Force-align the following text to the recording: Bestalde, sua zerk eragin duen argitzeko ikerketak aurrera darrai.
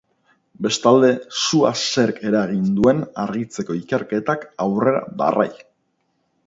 Bestalde, 0.67 1.11
sua 1.41 1.73
zerk 1.89 2.23
eragin 2.31 2.65
duen 2.81 3.05
argitzeko 3.25 3.79
ikerketak 3.83 4.51
aurrera 4.69 5.07
darrai. 5.23 5.49